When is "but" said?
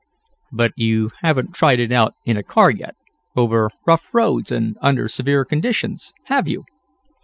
0.51-0.71